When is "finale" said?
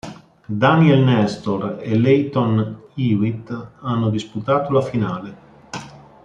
4.81-5.37